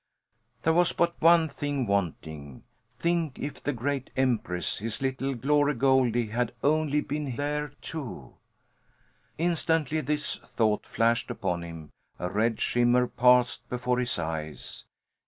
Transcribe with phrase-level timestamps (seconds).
[0.63, 2.63] There was but one thing wanting.
[2.97, 8.33] Think, if the great Empress, his little Glory Goldie, had only been there, too!
[9.37, 14.85] Instantly this thought flashed upon him, a red shimmer passed before his eyes.